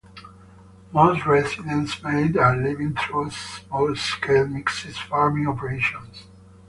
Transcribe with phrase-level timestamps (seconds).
[0.91, 6.23] Most residents made their living through small-scale mixed farming operations.